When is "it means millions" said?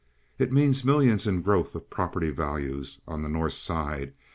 0.39-1.27